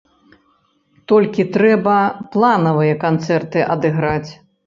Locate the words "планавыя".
2.35-2.95